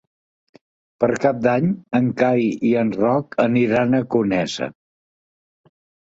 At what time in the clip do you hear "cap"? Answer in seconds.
1.25-1.41